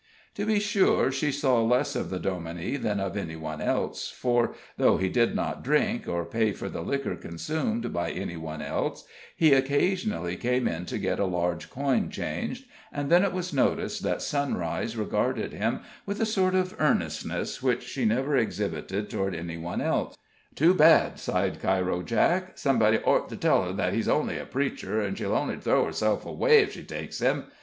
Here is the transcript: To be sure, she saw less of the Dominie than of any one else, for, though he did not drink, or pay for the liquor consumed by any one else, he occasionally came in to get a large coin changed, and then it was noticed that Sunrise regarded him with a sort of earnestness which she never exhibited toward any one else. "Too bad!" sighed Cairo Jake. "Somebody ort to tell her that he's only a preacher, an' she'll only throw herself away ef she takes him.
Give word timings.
To 0.33 0.47
be 0.47 0.59
sure, 0.59 1.11
she 1.11 1.31
saw 1.31 1.61
less 1.61 1.95
of 1.95 2.09
the 2.09 2.17
Dominie 2.17 2.75
than 2.75 2.99
of 2.99 3.15
any 3.15 3.35
one 3.35 3.61
else, 3.61 4.09
for, 4.09 4.55
though 4.75 4.97
he 4.97 5.09
did 5.09 5.35
not 5.35 5.63
drink, 5.63 6.07
or 6.07 6.25
pay 6.25 6.53
for 6.53 6.67
the 6.69 6.81
liquor 6.81 7.15
consumed 7.15 7.93
by 7.93 8.09
any 8.09 8.35
one 8.35 8.63
else, 8.63 9.05
he 9.35 9.53
occasionally 9.53 10.35
came 10.37 10.67
in 10.67 10.87
to 10.87 10.97
get 10.97 11.19
a 11.19 11.25
large 11.25 11.69
coin 11.69 12.09
changed, 12.09 12.65
and 12.91 13.11
then 13.11 13.23
it 13.23 13.31
was 13.31 13.53
noticed 13.53 14.01
that 14.01 14.23
Sunrise 14.23 14.97
regarded 14.97 15.53
him 15.53 15.81
with 16.07 16.19
a 16.19 16.25
sort 16.25 16.55
of 16.55 16.73
earnestness 16.79 17.61
which 17.61 17.83
she 17.83 18.03
never 18.03 18.35
exhibited 18.35 19.07
toward 19.07 19.35
any 19.35 19.57
one 19.57 19.81
else. 19.81 20.17
"Too 20.55 20.73
bad!" 20.73 21.19
sighed 21.19 21.61
Cairo 21.61 22.01
Jake. 22.01 22.57
"Somebody 22.57 22.97
ort 22.97 23.29
to 23.29 23.37
tell 23.37 23.65
her 23.65 23.73
that 23.73 23.93
he's 23.93 24.07
only 24.09 24.39
a 24.39 24.45
preacher, 24.45 24.99
an' 24.99 25.13
she'll 25.13 25.35
only 25.35 25.57
throw 25.57 25.85
herself 25.85 26.25
away 26.25 26.63
ef 26.63 26.71
she 26.71 26.81
takes 26.81 27.19
him. 27.19 27.43